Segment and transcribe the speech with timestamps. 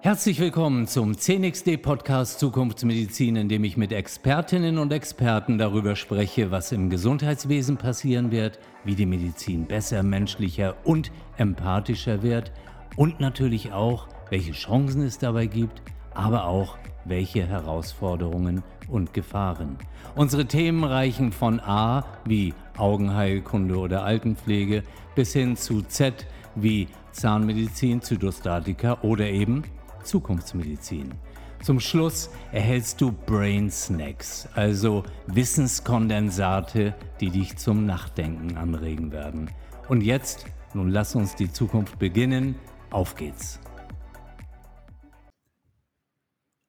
[0.00, 6.52] Herzlich willkommen zum CNXD Podcast Zukunftsmedizin, in dem ich mit Expertinnen und Experten darüber spreche,
[6.52, 12.52] was im Gesundheitswesen passieren wird, wie die Medizin besser, menschlicher und empathischer wird
[12.94, 15.82] und natürlich auch, welche Chancen es dabei gibt,
[16.14, 19.78] aber auch welche Herausforderungen und Gefahren.
[20.14, 24.82] Unsere Themen reichen von A wie Augenheilkunde oder Altenpflege
[25.14, 29.62] bis hin zu Z wie Zahnmedizin, Zytostatika oder eben
[30.02, 31.14] Zukunftsmedizin.
[31.62, 39.50] Zum Schluss erhältst du Brain Snacks, also Wissenskondensate, die dich zum Nachdenken anregen werden.
[39.88, 42.56] Und jetzt, nun lass uns die Zukunft beginnen.
[42.90, 43.60] Auf geht's.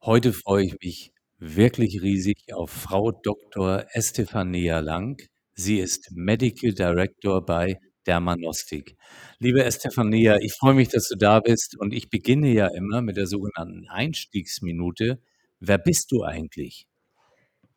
[0.01, 3.85] Heute freue ich mich wirklich riesig auf Frau Dr.
[3.91, 5.21] Estefania Lang.
[5.53, 8.95] Sie ist Medical Director bei Dermanostik.
[9.39, 13.17] Liebe Estefania, ich freue mich, dass du da bist und ich beginne ja immer mit
[13.17, 15.19] der sogenannten Einstiegsminute.
[15.59, 16.85] Wer bist du eigentlich?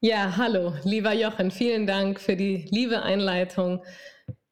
[0.01, 3.83] Ja, hallo, lieber Jochen, vielen Dank für die liebe Einleitung.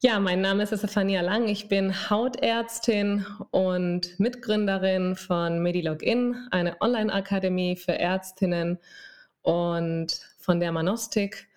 [0.03, 1.49] Ja, mein Name ist Estefania Lang.
[1.49, 8.79] Ich bin Hautärztin und Mitgründerin von MediLogin, eine Online-Akademie für Ärztinnen
[9.41, 11.49] und von Dermanostik,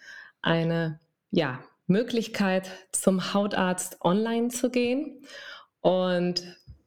[0.42, 1.02] eine
[1.32, 5.22] ja, Möglichkeit, zum Hautarzt online zu gehen
[5.82, 6.42] und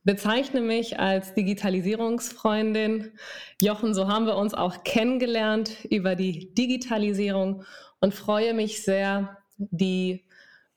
[0.04, 3.12] bezeichne mich als Digitalisierungsfreundin.
[3.60, 7.64] Jochen, so haben wir uns auch kennengelernt über die Digitalisierung
[8.00, 10.24] und freue mich sehr, die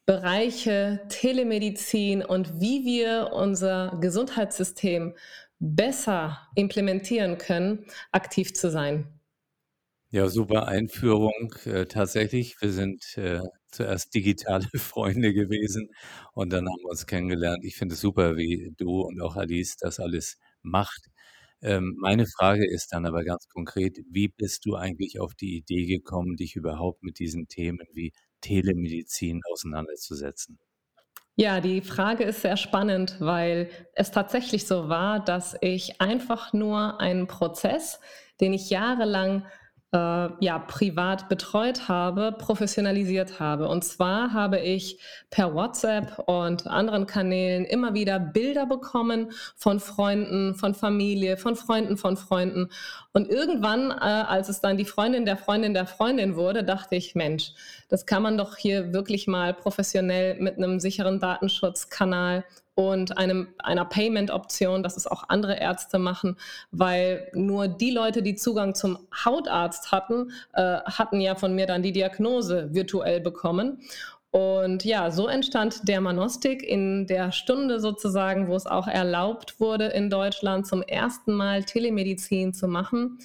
[0.06, 5.16] Bereiche Telemedizin und wie wir unser Gesundheitssystem
[5.60, 9.08] besser implementieren können, aktiv zu sein.
[10.12, 11.54] Ja, super Einführung.
[11.66, 15.90] Äh, tatsächlich, wir sind äh, zuerst digitale Freunde gewesen
[16.34, 17.66] und dann haben wir uns kennengelernt.
[17.66, 21.10] Ich finde es super, wie du und auch Alice das alles macht.
[21.62, 25.86] Ähm, meine Frage ist dann aber ganz konkret, wie bist du eigentlich auf die Idee
[25.86, 30.60] gekommen, dich überhaupt mit diesen Themen wie Telemedizin auseinanderzusetzen?
[31.38, 37.02] Ja, die Frage ist sehr spannend, weil es tatsächlich so war, dass ich einfach nur
[37.02, 38.00] einen Prozess,
[38.40, 39.46] den ich jahrelang
[39.96, 43.70] äh, ja, privat betreut habe, professionalisiert habe.
[43.70, 50.56] Und zwar habe ich per WhatsApp und anderen Kanälen immer wieder Bilder bekommen von Freunden,
[50.56, 52.70] von Familie, von Freunden von Freunden.
[53.14, 57.16] Und irgendwann, äh, als es dann die Freundin der Freundin der Freundin wurde, dachte ich,
[57.16, 57.54] Mensch,
[57.88, 62.44] das kann man doch hier wirklich mal professionell mit einem sicheren Datenschutzkanal
[62.76, 66.38] und einem, einer Payment-Option, dass es auch andere Ärzte machen,
[66.72, 71.82] weil nur die Leute, die Zugang zum Hautarzt hatten, äh, hatten ja von mir dann
[71.82, 73.82] die Diagnose virtuell bekommen.
[74.32, 79.86] Und ja, so entstand der Manostik in der Stunde sozusagen, wo es auch erlaubt wurde,
[79.86, 83.20] in Deutschland zum ersten Mal Telemedizin zu machen.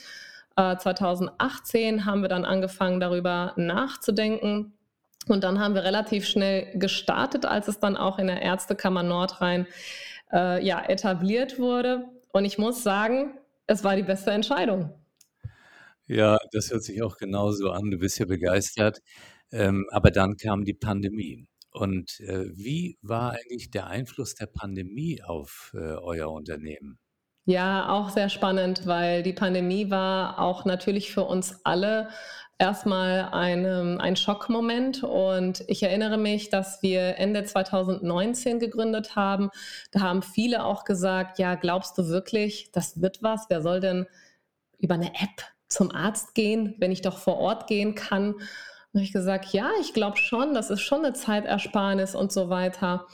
[0.54, 4.72] Äh, 2018 haben wir dann angefangen, darüber nachzudenken,
[5.26, 9.66] und dann haben wir relativ schnell gestartet, als es dann auch in der Ärztekammer Nordrhein
[10.32, 12.04] äh, ja, etabliert wurde.
[12.32, 14.90] Und ich muss sagen, es war die beste Entscheidung.
[16.06, 17.90] Ja, das hört sich auch genauso an.
[17.90, 19.00] Du bist ja begeistert.
[19.52, 21.46] Ähm, aber dann kam die Pandemie.
[21.72, 26.98] Und äh, wie war eigentlich der Einfluss der Pandemie auf äh, euer Unternehmen?
[27.46, 32.08] Ja, auch sehr spannend, weil die Pandemie war auch natürlich für uns alle
[32.60, 35.02] erstmal ein, ähm, ein Schockmoment.
[35.02, 39.50] Und ich erinnere mich, dass wir Ende 2019 gegründet haben.
[39.90, 43.46] Da haben viele auch gesagt, ja, glaubst du wirklich, das wird was?
[43.48, 44.06] Wer soll denn
[44.78, 48.34] über eine App zum Arzt gehen, wenn ich doch vor Ort gehen kann?
[48.34, 52.50] Und habe ich gesagt, ja, ich glaube schon, das ist schon eine Zeitersparnis und so
[52.50, 53.06] weiter.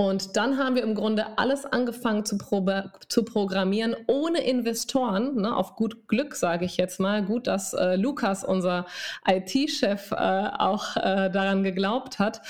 [0.00, 2.38] Und dann haben wir im Grunde alles angefangen zu,
[3.08, 7.22] zu programmieren ohne Investoren, ne, auf gut Glück sage ich jetzt mal.
[7.22, 8.86] Gut, dass äh, Lukas, unser
[9.28, 12.40] IT-Chef, äh, auch äh, daran geglaubt hat.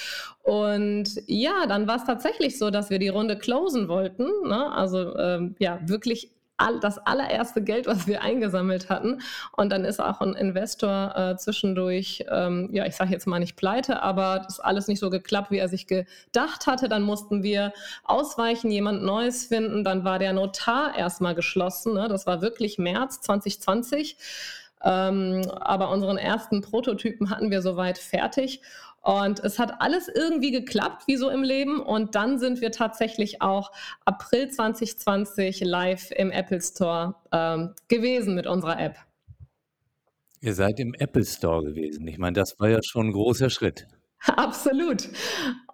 [0.44, 4.28] Und ja, dann war es tatsächlich so, dass wir die Runde closen wollten.
[4.44, 4.70] Ne?
[4.70, 6.30] Also ähm, ja, wirklich
[6.60, 9.21] all, das allererste Geld, was wir eingesammelt hatten.
[9.57, 13.57] Und dann ist auch ein Investor äh, zwischendurch, ähm, ja, ich sage jetzt mal nicht
[13.57, 16.89] pleite, aber das ist alles nicht so geklappt, wie er sich gedacht hatte.
[16.89, 17.72] Dann mussten wir
[18.04, 19.84] ausweichen, jemand Neues finden.
[19.84, 21.95] Dann war der Notar erstmal geschlossen.
[21.95, 22.09] Ne?
[22.09, 24.16] Das war wirklich März 2020.
[24.83, 28.63] Ähm, aber unseren ersten Prototypen hatten wir soweit fertig.
[29.02, 31.80] Und es hat alles irgendwie geklappt, wie so im Leben.
[31.80, 33.72] Und dann sind wir tatsächlich auch
[34.04, 38.97] April 2020 live im Apple Store ähm, gewesen mit unserer App.
[40.42, 42.06] Ihr seid im Apple Store gewesen.
[42.08, 43.86] Ich meine, das war ja schon ein großer Schritt.
[44.36, 45.08] Absolut.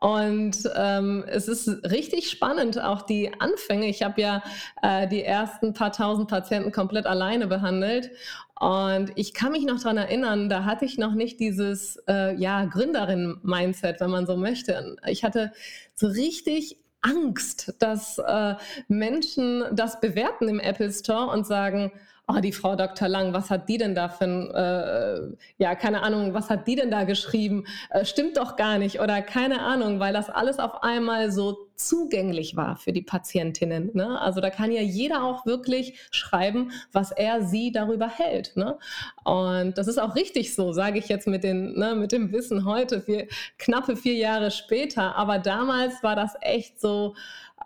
[0.00, 3.88] Und ähm, es ist richtig spannend, auch die Anfänge.
[3.88, 4.42] Ich habe ja
[4.82, 8.10] äh, die ersten paar tausend Patienten komplett alleine behandelt.
[8.58, 12.64] Und ich kann mich noch daran erinnern, da hatte ich noch nicht dieses äh, ja,
[12.64, 14.96] Gründerin-Mindset, wenn man so möchte.
[15.06, 15.52] Ich hatte
[15.94, 18.54] so richtig Angst, dass äh,
[18.88, 21.92] Menschen das bewerten im Apple Store und sagen,
[22.28, 23.08] oh, die Frau Dr.
[23.08, 26.74] Lang, was hat die denn da für ein, äh, ja, keine Ahnung, was hat die
[26.74, 27.64] denn da geschrieben?
[27.90, 32.56] Äh, stimmt doch gar nicht oder keine Ahnung, weil das alles auf einmal so zugänglich
[32.56, 33.90] war für die Patientinnen.
[33.94, 34.20] Ne?
[34.20, 38.56] Also da kann ja jeder auch wirklich schreiben, was er sie darüber hält.
[38.56, 38.78] Ne?
[39.24, 42.64] Und das ist auch richtig so, sage ich jetzt mit, den, ne, mit dem Wissen
[42.64, 45.14] heute, vier, knappe vier Jahre später.
[45.16, 47.14] Aber damals war das echt so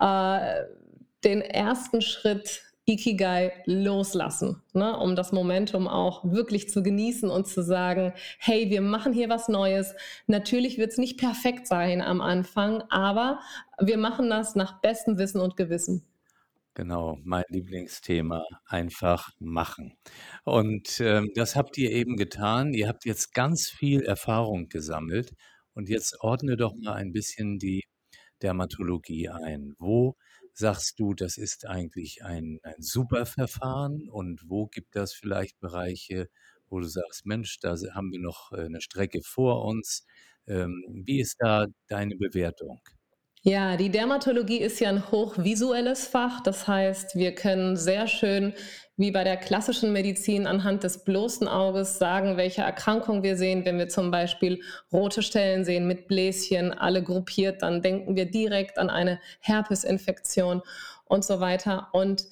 [0.00, 0.64] äh,
[1.24, 7.62] den ersten Schritt Ikigai loslassen, ne, um das Momentum auch wirklich zu genießen und zu
[7.62, 9.94] sagen, hey, wir machen hier was Neues.
[10.26, 13.40] Natürlich wird es nicht perfekt sein am Anfang, aber
[13.80, 16.04] wir machen das nach bestem Wissen und Gewissen.
[16.74, 19.96] Genau, mein Lieblingsthema, einfach machen.
[20.44, 22.72] Und ähm, das habt ihr eben getan.
[22.74, 25.34] Ihr habt jetzt ganz viel Erfahrung gesammelt.
[25.74, 27.82] Und jetzt ordne doch mal ein bisschen die
[28.42, 29.74] Dermatologie ein.
[29.78, 30.16] Wo
[30.54, 36.28] sagst du, das ist eigentlich ein, ein super Verfahren und wo gibt das vielleicht Bereiche,
[36.68, 40.06] wo du sagst, Mensch, da haben wir noch äh, eine Strecke vor uns.
[40.46, 42.80] Ähm, wie ist da deine Bewertung?
[43.42, 46.42] Ja, die Dermatologie ist ja ein hochvisuelles Fach.
[46.42, 48.52] Das heißt, wir können sehr schön,
[48.98, 53.64] wie bei der klassischen Medizin, anhand des bloßen Auges sagen, welche Erkrankung wir sehen.
[53.64, 54.60] Wenn wir zum Beispiel
[54.92, 60.60] rote Stellen sehen mit Bläschen, alle gruppiert, dann denken wir direkt an eine Herpesinfektion
[61.06, 61.88] und so weiter.
[61.92, 62.26] Und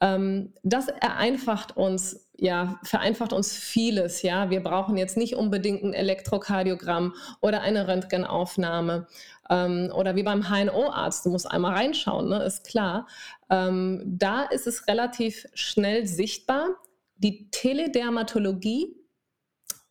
[0.00, 4.22] das vereinfacht uns ja, vereinfacht uns vieles.
[4.22, 9.06] Ja, wir brauchen jetzt nicht unbedingt ein Elektrokardiogramm oder eine Röntgenaufnahme
[9.50, 11.26] ähm, oder wie beim HNO-Arzt.
[11.26, 12.42] Du musst einmal reinschauen, ne?
[12.42, 13.06] ist klar.
[13.50, 16.68] Ähm, da ist es relativ schnell sichtbar.
[17.16, 18.96] Die Teledermatologie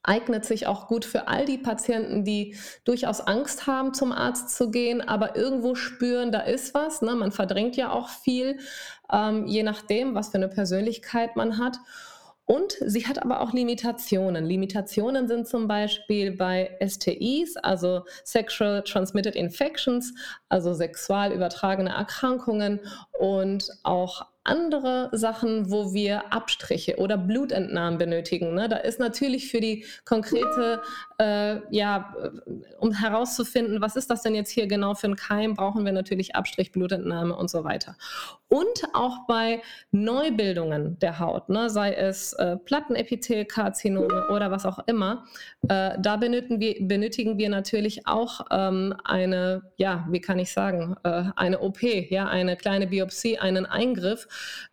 [0.02, 4.72] eignet sich auch gut für all die Patienten, die durchaus Angst haben, zum Arzt zu
[4.72, 7.04] gehen, aber irgendwo spüren, da ist was.
[7.04, 7.14] Ne?
[7.16, 8.58] Man verdrängt ja auch viel,
[9.12, 11.78] ähm, je nachdem, was für eine Persönlichkeit man hat.
[12.46, 14.44] Und sie hat aber auch Limitationen.
[14.44, 20.16] Limitationen sind zum Beispiel bei STIs, also Sexual Transmitted Infections,
[20.50, 22.80] also sexual übertragene Erkrankungen
[23.20, 28.56] und auch andere Sachen, wo wir Abstriche oder Blutentnahmen benötigen.
[28.56, 28.68] Ne?
[28.68, 30.82] Da ist natürlich für die konkrete,
[31.20, 32.30] äh, ja, äh,
[32.80, 36.36] um herauszufinden, was ist das denn jetzt hier genau für ein Keim, brauchen wir natürlich
[36.36, 37.96] Abstrich, Blutentnahme und so weiter.
[38.48, 39.62] Und auch bei
[39.92, 41.70] Neubildungen der Haut, ne?
[41.70, 45.26] sei es äh, Plattenepithelkarzinome oder was auch immer,
[45.68, 50.96] äh, da benötigen wir, benötigen wir natürlich auch ähm, eine, ja, wie kann ich sagen,
[51.04, 54.28] äh, eine OP, ja, eine kleine Biopsie, einen Eingriff,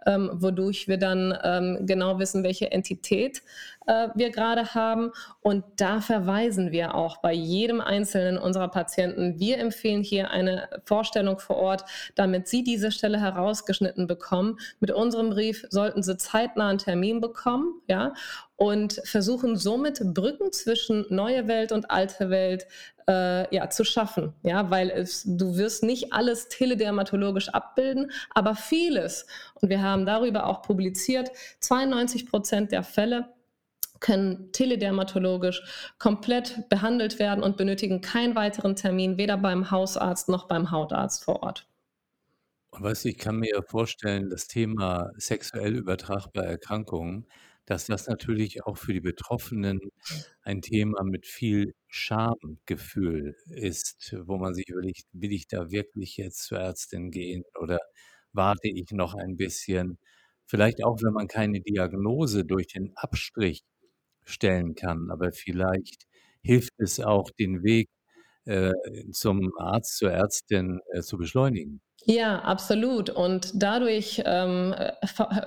[0.07, 3.43] ähm, wodurch wir dann ähm, genau wissen, welche Entität
[3.87, 5.13] äh, wir gerade haben.
[5.41, 9.39] Und da verweisen wir auch bei jedem einzelnen unserer Patienten.
[9.39, 11.85] Wir empfehlen hier eine Vorstellung vor Ort,
[12.15, 14.59] damit Sie diese Stelle herausgeschnitten bekommen.
[14.81, 18.15] Mit unserem Brief sollten Sie zeitnah einen Termin bekommen, ja,
[18.57, 22.67] und versuchen somit Brücken zwischen neue Welt und alte Welt
[23.09, 24.33] äh, ja, zu schaffen.
[24.43, 29.27] Ja, weil es, du wirst nicht alles teledermatologisch abbilden, aber vieles.
[29.55, 33.29] Und wir haben darüber auch publiziert, 92 Prozent der Fälle
[34.01, 35.63] können teledermatologisch
[35.99, 41.43] komplett behandelt werden und benötigen keinen weiteren Termin, weder beim Hausarzt noch beim Hautarzt vor
[41.43, 41.69] Ort.
[42.71, 47.27] Und weißt du, ich kann mir vorstellen, das Thema sexuell übertragbare Erkrankungen,
[47.65, 49.81] dass das natürlich auch für die Betroffenen
[50.43, 56.45] ein Thema mit viel Schamgefühl ist, wo man sich überlegt, will ich da wirklich jetzt
[56.45, 57.79] zur Ärztin gehen oder
[58.33, 59.99] warte ich noch ein bisschen?
[60.45, 63.63] Vielleicht auch, wenn man keine Diagnose durch den Abstrich
[64.27, 65.11] stellen kann.
[65.11, 66.07] Aber vielleicht
[66.43, 67.89] hilft es auch, den Weg
[68.45, 68.73] äh,
[69.11, 71.81] zum Arzt, zur Ärztin äh, zu beschleunigen.
[72.09, 73.11] Ja, absolut.
[73.11, 74.93] Und dadurch ähm, äh,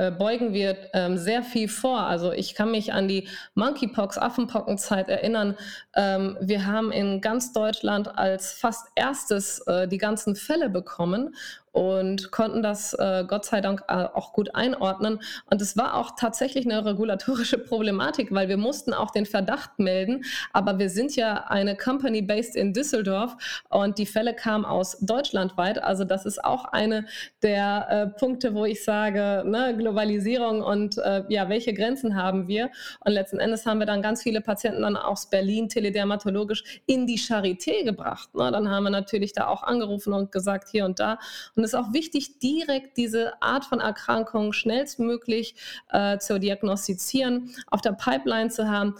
[0.08, 2.02] äh, beugen wir ähm, sehr viel vor.
[2.02, 5.56] Also ich kann mich an die Monkeypox, Affenpockenzeit erinnern.
[5.96, 11.34] Ähm, wir haben in ganz Deutschland als fast erstes äh, die ganzen Fälle bekommen
[11.72, 15.20] und konnten das äh, Gott sei Dank äh, auch gut einordnen.
[15.50, 20.24] Und es war auch tatsächlich eine regulatorische Problematik, weil wir mussten auch den Verdacht melden.
[20.54, 23.36] Aber wir sind ja eine Company based in Düsseldorf
[23.70, 25.82] und die Fälle kamen aus deutschlandweit.
[25.82, 27.06] Also das ist auch eine
[27.42, 32.70] der äh, Punkte, wo ich sage, ne, Globalisierung und äh, ja, welche Grenzen haben wir?
[33.06, 37.18] Und letzten Endes haben wir dann ganz viele Patienten dann aus Berlin teledermatologisch in die
[37.18, 38.34] Charité gebracht.
[38.36, 38.52] Ne?
[38.52, 41.20] Dann haben wir natürlich da auch angerufen und gesagt, hier und da.
[41.56, 45.56] Und ist auch wichtig, direkt diese Art von Erkrankung schnellstmöglich
[45.90, 48.96] äh, zu diagnostizieren, auf der Pipeline zu haben.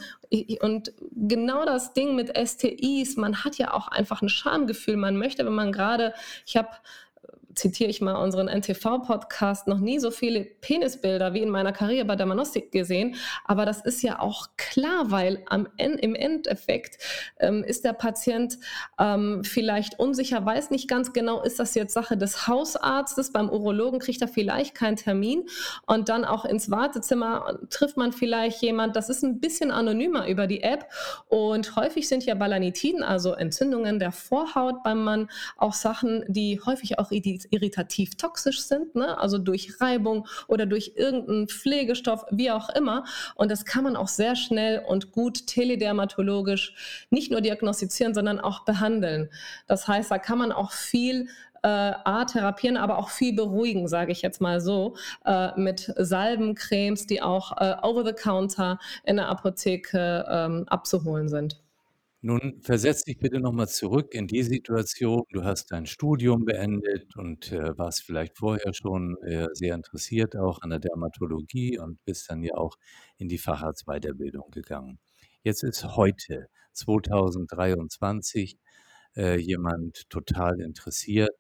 [0.62, 4.96] Und genau das Ding mit STIs, man hat ja auch einfach ein Schamgefühl.
[4.96, 6.14] Man möchte, wenn man gerade,
[6.46, 6.70] ich habe
[7.56, 12.16] zitiere ich mal unseren NTV-Podcast, noch nie so viele Penisbilder wie in meiner Karriere bei
[12.16, 13.16] der Manostik gesehen.
[13.46, 16.98] Aber das ist ja auch klar, weil am, im Endeffekt
[17.40, 18.58] ähm, ist der Patient
[19.00, 24.00] ähm, vielleicht unsicher, weiß nicht ganz genau, ist das jetzt Sache des Hausarztes, beim Urologen
[24.00, 25.46] kriegt er vielleicht keinen Termin.
[25.86, 30.48] Und dann auch ins Wartezimmer trifft man vielleicht jemand, das ist ein bisschen anonymer über
[30.48, 30.86] die App.
[31.28, 37.00] Und häufig sind ja Balanitiden, also Entzündungen der Vorhaut beim Mann, auch Sachen, die häufig
[37.00, 37.12] auch
[37.52, 39.18] irritativ toxisch sind, ne?
[39.18, 43.06] also durch Reibung oder durch irgendeinen Pflegestoff, wie auch immer.
[43.36, 48.66] Und das kann man auch sehr schnell und gut teledermatologisch nicht nur diagnostizieren, sondern auch
[48.66, 49.30] behandeln.
[49.68, 51.28] Das heißt, da kann man auch viel
[51.64, 56.56] äh, A, therapieren, aber auch viel beruhigen, sage ich jetzt mal so, äh, mit Salben,
[56.56, 61.60] Cremes, die auch äh, over the counter in der Apotheke ähm, abzuholen sind.
[62.22, 65.24] Nun versetz dich bitte nochmal zurück in die Situation.
[65.32, 70.62] Du hast dein Studium beendet und äh, warst vielleicht vorher schon äh, sehr interessiert auch
[70.62, 72.76] an der Dermatologie und bist dann ja auch
[73.18, 75.00] in die Facharztweiterbildung gegangen.
[75.44, 78.58] Jetzt ist heute 2023
[79.16, 81.36] äh, jemand total interessiert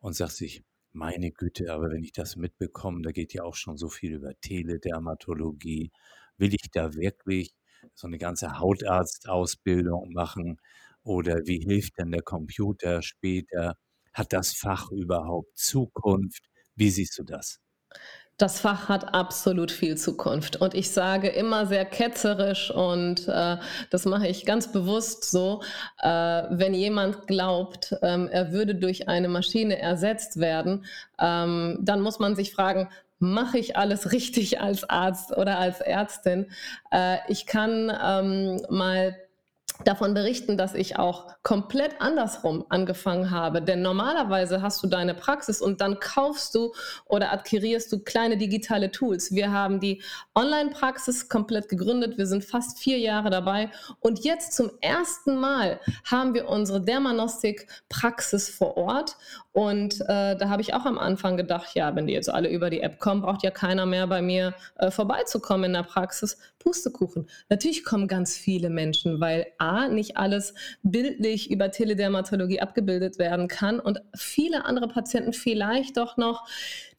[0.00, 0.62] und sagt sich,
[0.92, 4.32] meine Güte, aber wenn ich das mitbekomme, da geht ja auch schon so viel über
[4.40, 5.90] Teledermatologie.
[6.38, 7.54] Will ich da wirklich
[7.94, 10.58] so eine ganze Hautarztausbildung machen?
[11.04, 13.76] Oder wie hilft denn der Computer später?
[14.12, 16.44] Hat das Fach überhaupt Zukunft?
[16.76, 17.58] Wie siehst du das?
[18.38, 20.56] Das Fach hat absolut viel Zukunft.
[20.56, 23.58] Und ich sage immer sehr ketzerisch und äh,
[23.90, 25.62] das mache ich ganz bewusst so,
[26.02, 26.08] äh,
[26.50, 30.86] wenn jemand glaubt, ähm, er würde durch eine Maschine ersetzt werden,
[31.20, 32.88] ähm, dann muss man sich fragen,
[33.22, 36.50] mache ich alles richtig als Arzt oder als Ärztin.
[36.90, 39.16] Äh, ich kann ähm, mal
[39.84, 43.62] davon berichten, dass ich auch komplett andersrum angefangen habe.
[43.62, 46.72] Denn normalerweise hast du deine Praxis und dann kaufst du
[47.06, 49.32] oder adquirierst du kleine digitale Tools.
[49.32, 50.02] Wir haben die
[50.34, 52.18] Online-Praxis komplett gegründet.
[52.18, 53.70] Wir sind fast vier Jahre dabei.
[54.00, 59.16] Und jetzt zum ersten Mal haben wir unsere Dermanostik-Praxis vor Ort.
[59.52, 62.70] Und äh, da habe ich auch am Anfang gedacht, ja, wenn die jetzt alle über
[62.70, 66.38] die App kommen, braucht ja keiner mehr bei mir äh, vorbeizukommen in der Praxis.
[66.62, 67.28] Pustekuchen.
[67.48, 73.80] Natürlich kommen ganz viele Menschen, weil A, nicht alles bildlich über Teledermatologie abgebildet werden kann
[73.80, 76.46] und viele andere Patienten vielleicht doch noch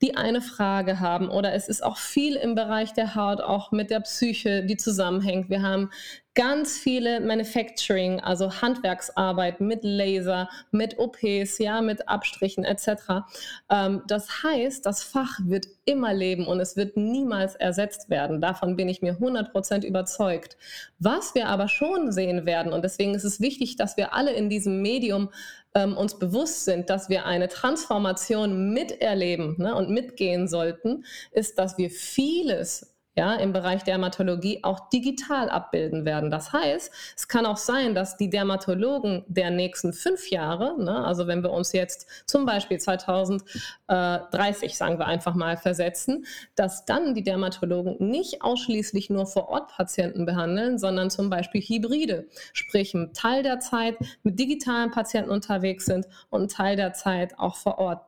[0.01, 3.89] die eine Frage haben oder es ist auch viel im Bereich der Haut, auch mit
[3.89, 5.49] der Psyche, die zusammenhängt.
[5.49, 5.91] Wir haben
[6.35, 13.25] ganz viele Manufacturing, also Handwerksarbeit mit Laser, mit OPs, ja, mit Abstrichen etc.
[13.69, 18.41] Ähm, das heißt, das Fach wird immer leben und es wird niemals ersetzt werden.
[18.41, 20.57] Davon bin ich mir 100% überzeugt.
[20.99, 24.49] Was wir aber schon sehen werden, und deswegen ist es wichtig, dass wir alle in
[24.49, 25.29] diesem Medium
[25.75, 31.77] ähm, uns bewusst sind, dass wir eine Transformation miterleben ne, und mitgehen sollten, ist, dass
[31.77, 36.31] wir vieles ja, im Bereich Dermatologie auch digital abbilden werden.
[36.31, 41.27] Das heißt, es kann auch sein, dass die Dermatologen der nächsten fünf Jahre, ne, also
[41.27, 47.23] wenn wir uns jetzt zum Beispiel 2030, sagen wir einfach mal, versetzen, dass dann die
[47.23, 53.43] Dermatologen nicht ausschließlich nur vor Ort Patienten behandeln, sondern zum Beispiel Hybride, sprich einen Teil
[53.43, 58.07] der Zeit mit digitalen Patienten unterwegs sind und einen Teil der Zeit auch vor Ort.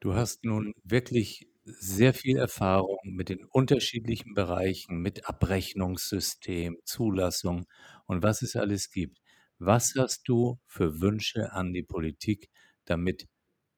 [0.00, 7.66] Du hast nun wirklich sehr viel Erfahrung mit den unterschiedlichen Bereichen, mit Abrechnungssystem, Zulassung
[8.06, 9.18] und was es alles gibt.
[9.58, 12.48] Was hast du für Wünsche an die Politik,
[12.84, 13.26] damit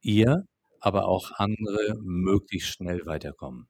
[0.00, 0.44] ihr,
[0.80, 3.68] aber auch andere möglichst schnell weiterkommen?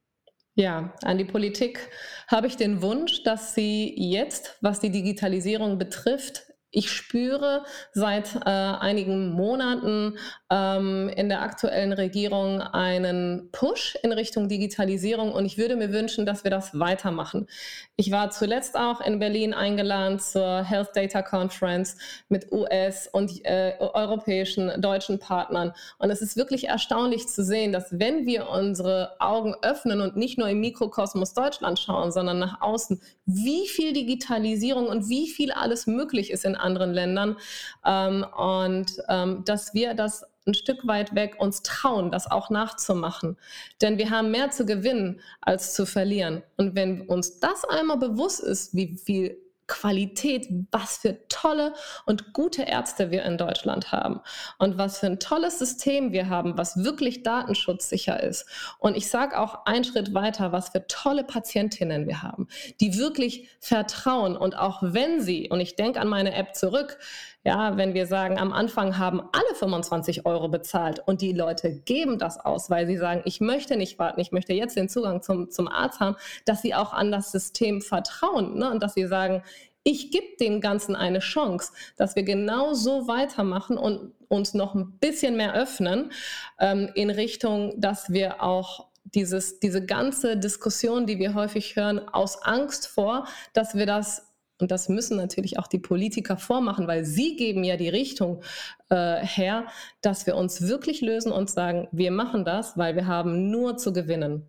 [0.57, 1.89] Ja, an die Politik
[2.29, 7.63] habe ich den Wunsch, dass sie jetzt, was die Digitalisierung betrifft, ich spüre
[7.93, 10.17] seit äh, einigen Monaten
[10.51, 16.25] ähm, in der aktuellen Regierung einen Push in Richtung Digitalisierung und ich würde mir wünschen,
[16.25, 17.47] dass wir das weitermachen.
[17.95, 23.75] Ich war zuletzt auch in Berlin eingeladen zur Health Data Conference mit US und äh,
[23.79, 29.55] europäischen, deutschen Partnern und es ist wirklich erstaunlich zu sehen, dass wenn wir unsere Augen
[29.61, 35.07] öffnen und nicht nur im Mikrokosmos Deutschland schauen, sondern nach außen, wie viel Digitalisierung und
[35.07, 37.37] wie viel alles möglich ist in anderen Ländern
[37.85, 43.37] ähm, und ähm, dass wir das ein Stück weit weg uns trauen, das auch nachzumachen.
[43.81, 46.43] Denn wir haben mehr zu gewinnen als zu verlieren.
[46.57, 51.73] Und wenn uns das einmal bewusst ist, wie viel Qualität, was für tolle
[52.05, 54.21] und gute Ärzte wir in Deutschland haben
[54.59, 58.45] und was für ein tolles System wir haben, was wirklich datenschutzsicher ist.
[58.79, 62.47] Und ich sage auch einen Schritt weiter, was für tolle Patientinnen wir haben,
[62.79, 66.99] die wirklich vertrauen und auch wenn sie, und ich denke an meine App zurück,
[67.45, 72.17] ja, wenn wir sagen, am Anfang haben alle 25 Euro bezahlt und die Leute geben
[72.17, 75.51] das aus, weil sie sagen, ich möchte nicht warten, ich möchte jetzt den Zugang zum,
[75.51, 78.71] zum Arzt haben, dass sie auch an das System vertrauen ne?
[78.71, 79.43] und dass sie sagen,
[79.85, 84.97] ich gebe dem Ganzen eine Chance, dass wir genau so weitermachen und uns noch ein
[84.99, 86.11] bisschen mehr öffnen
[86.59, 92.41] ähm, in Richtung, dass wir auch dieses, diese ganze Diskussion, die wir häufig hören, aus
[92.41, 94.23] Angst vor, dass wir das
[94.57, 98.41] und das müssen natürlich auch die Politiker vormachen, weil sie geben ja die Richtung
[98.89, 99.67] äh, her,
[100.01, 103.91] dass wir uns wirklich lösen und sagen, wir machen das, weil wir haben nur zu
[103.91, 104.47] gewinnen.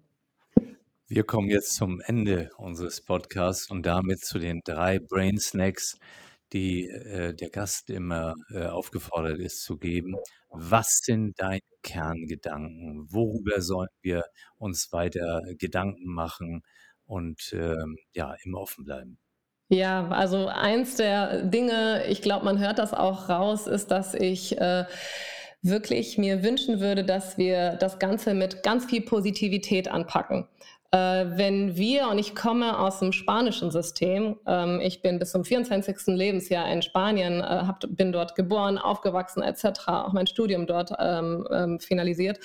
[1.08, 6.00] Wir kommen jetzt zum Ende unseres Podcasts und damit zu den drei Brain Snacks,
[6.52, 10.16] die äh, der Gast immer äh, aufgefordert ist zu geben.
[10.50, 13.06] Was sind deine Kerngedanken?
[13.08, 14.25] Worüber sollen wir
[14.56, 16.62] uns weiter Gedanken machen
[17.04, 19.16] und ähm, ja, immer offen bleiben?
[19.68, 24.58] Ja, also eins der Dinge, ich glaube, man hört das auch raus, ist, dass ich
[24.58, 24.86] äh,
[25.62, 30.48] wirklich mir wünschen würde, dass wir das Ganze mit ganz viel Positivität anpacken.
[30.96, 35.44] Äh, wenn wir, und ich komme aus dem spanischen System, ähm, ich bin bis zum
[35.44, 36.06] 24.
[36.06, 41.80] Lebensjahr in Spanien, äh, bin dort geboren, aufgewachsen etc., auch mein Studium dort ähm, ähm,
[41.80, 42.38] finalisiert.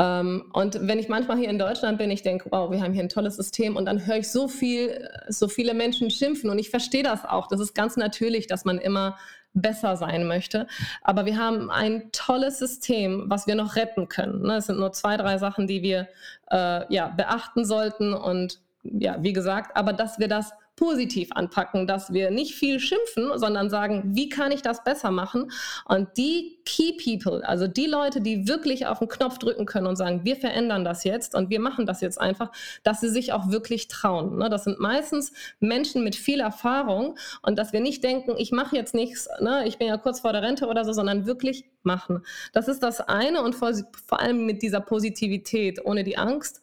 [0.00, 3.08] Und wenn ich manchmal hier in Deutschland bin, ich denke, wow, wir haben hier ein
[3.08, 7.02] tolles System und dann höre ich so viel, so viele Menschen schimpfen und ich verstehe
[7.02, 7.48] das auch.
[7.48, 9.18] Das ist ganz natürlich, dass man immer
[9.54, 10.66] besser sein möchte.
[11.02, 14.42] Aber wir haben ein tolles System, was wir noch retten können.
[14.42, 14.56] Ne?
[14.56, 16.08] Es sind nur zwei, drei Sachen, die wir
[16.50, 22.12] äh, ja, beachten sollten und ja, wie gesagt, aber dass wir das positiv anpacken, dass
[22.12, 25.50] wir nicht viel schimpfen, sondern sagen, wie kann ich das besser machen?
[25.86, 29.96] Und die Key People, also die Leute, die wirklich auf den Knopf drücken können und
[29.96, 32.52] sagen, wir verändern das jetzt und wir machen das jetzt einfach,
[32.84, 34.38] dass sie sich auch wirklich trauen.
[34.38, 34.48] Ne?
[34.50, 38.94] Das sind meistens Menschen mit viel Erfahrung und dass wir nicht denken, ich mache jetzt
[38.94, 39.66] nichts, ne?
[39.66, 42.22] ich bin ja kurz vor der Rente oder so, sondern wirklich machen.
[42.52, 43.72] Das ist das eine und vor,
[44.06, 46.60] vor allem mit dieser Positivität, ohne die Angst.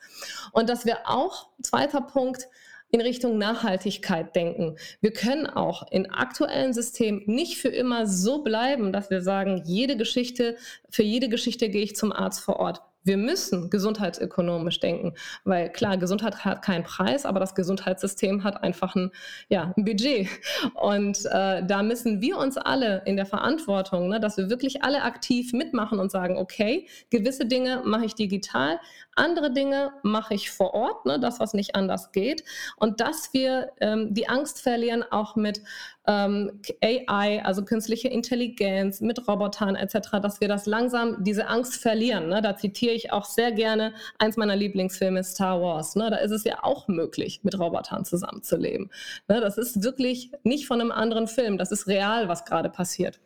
[0.54, 2.48] Und dass wir auch, zweiter Punkt,
[2.96, 4.78] in Richtung Nachhaltigkeit denken.
[5.02, 9.98] Wir können auch in aktuellen Systemen nicht für immer so bleiben, dass wir sagen, jede
[9.98, 10.56] Geschichte,
[10.90, 12.82] für jede Geschichte gehe ich zum Arzt vor Ort.
[13.06, 15.14] Wir müssen gesundheitsökonomisch denken,
[15.44, 19.12] weil klar, Gesundheit hat keinen Preis, aber das Gesundheitssystem hat einfach ein,
[19.48, 20.28] ja, ein Budget.
[20.74, 25.04] Und äh, da müssen wir uns alle in der Verantwortung, ne, dass wir wirklich alle
[25.04, 28.80] aktiv mitmachen und sagen, okay, gewisse Dinge mache ich digital,
[29.16, 32.44] andere Dinge mache ich vor Ort, ne, das, was nicht anders geht.
[32.76, 35.62] Und dass wir ähm, die Angst verlieren, auch mit
[36.08, 42.30] ähm, AI, also künstliche Intelligenz, mit Robotern etc., dass wir das langsam, diese Angst verlieren.
[42.30, 42.42] Ne?
[42.42, 45.96] Da zitiere ich auch sehr gerne eins meiner Lieblingsfilme, Star Wars.
[45.96, 46.10] Ne?
[46.10, 48.92] Da ist es ja auch möglich, mit Robotern zusammenzuleben.
[49.28, 49.42] Ne?
[49.42, 53.20] Das ist wirklich nicht von einem anderen Film, das ist real, was gerade passiert.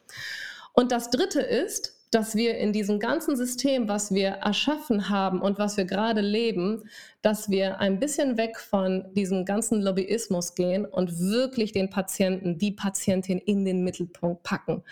[0.74, 5.60] Und das Dritte ist, dass wir in diesem ganzen System, was wir erschaffen haben und
[5.60, 6.84] was wir gerade leben,
[7.22, 12.72] dass wir ein bisschen weg von diesem ganzen Lobbyismus gehen und wirklich den Patienten, die
[12.72, 14.84] Patientin in den Mittelpunkt packen.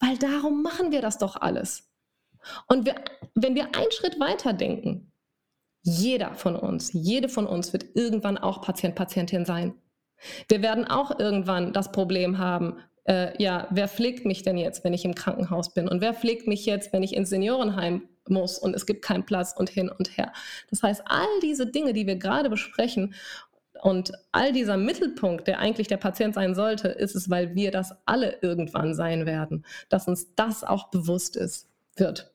[0.00, 1.90] Weil darum machen wir das doch alles.
[2.66, 2.94] Und wir,
[3.34, 5.12] wenn wir einen Schritt weiter denken,
[5.82, 9.74] jeder von uns, jede von uns wird irgendwann auch Patient, Patientin sein.
[10.48, 14.92] Wir werden auch irgendwann das Problem haben, äh, ja, wer pflegt mich denn jetzt, wenn
[14.92, 15.88] ich im Krankenhaus bin?
[15.88, 19.54] Und wer pflegt mich jetzt, wenn ich ins Seniorenheim muss und es gibt keinen Platz
[19.56, 20.32] und hin und her?
[20.70, 23.14] Das heißt, all diese Dinge, die wir gerade besprechen
[23.82, 27.92] und all dieser Mittelpunkt, der eigentlich der Patient sein sollte, ist es, weil wir das
[28.06, 32.32] alle irgendwann sein werden, dass uns das auch bewusst ist, wird.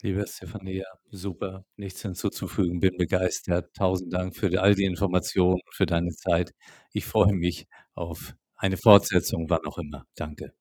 [0.00, 3.74] Liebe Stefania, super, nichts hinzuzufügen, bin begeistert.
[3.74, 6.52] Tausend Dank für all die Informationen, für deine Zeit.
[6.92, 10.04] Ich freue mich auf eine Fortsetzung, wann auch immer.
[10.16, 10.52] Danke.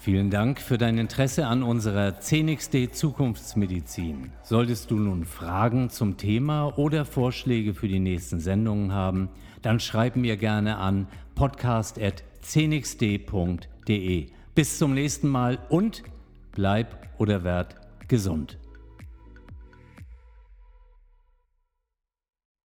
[0.00, 4.30] Vielen Dank für dein Interesse an unserer CNXD Zukunftsmedizin.
[4.44, 9.28] Solltest du nun Fragen zum Thema oder Vorschläge für die nächsten Sendungen haben,
[9.60, 14.26] dann schreib mir gerne an podcast.cnxd.de.
[14.54, 16.04] Bis zum nächsten Mal und
[16.52, 17.74] bleib oder werd
[18.06, 18.56] gesund.